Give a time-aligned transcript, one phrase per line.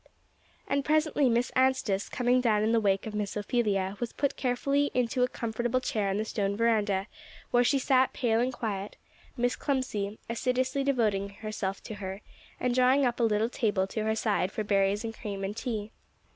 [0.67, 4.89] And presently Miss Anstice, coming down in the wake of Miss Ophelia, was put carefully
[4.95, 7.05] into a comfortable chair on the stone veranda,
[7.51, 8.97] where she sat pale and quiet,
[9.37, 12.21] Miss Clemcy assiduously devoting herself to her,
[12.59, 15.55] and drawing up a little table to her side for her berries and cream and
[15.55, 15.91] tea.